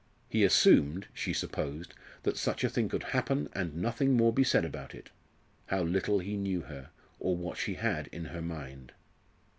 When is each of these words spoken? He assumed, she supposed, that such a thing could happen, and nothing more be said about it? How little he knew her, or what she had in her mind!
He 0.29 0.43
assumed, 0.43 1.05
she 1.13 1.31
supposed, 1.31 1.93
that 2.23 2.35
such 2.35 2.63
a 2.63 2.69
thing 2.69 2.89
could 2.89 3.03
happen, 3.13 3.47
and 3.53 3.75
nothing 3.75 4.13
more 4.17 4.33
be 4.33 4.43
said 4.43 4.65
about 4.65 4.95
it? 4.95 5.11
How 5.67 5.83
little 5.83 6.17
he 6.17 6.37
knew 6.37 6.61
her, 6.61 6.89
or 7.19 7.37
what 7.37 7.59
she 7.59 7.75
had 7.75 8.07
in 8.07 8.25
her 8.33 8.41
mind! 8.41 8.93